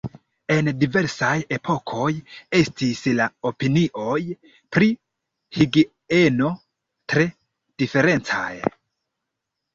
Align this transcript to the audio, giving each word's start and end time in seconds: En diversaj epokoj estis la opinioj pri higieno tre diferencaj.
En 0.53 0.69
diversaj 0.83 1.33
epokoj 1.57 2.07
estis 2.59 3.01
la 3.19 3.27
opinioj 3.51 4.17
pri 4.77 4.89
higieno 5.59 6.51
tre 7.15 7.29
diferencaj. 7.85 8.51